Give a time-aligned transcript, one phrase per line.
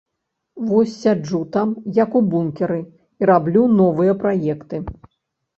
[0.69, 2.79] Вось сяджу там, як у бункеры,
[3.23, 4.85] і раблю новыя праекты.